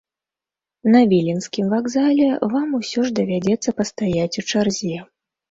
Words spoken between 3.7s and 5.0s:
пастаяць у чарзе.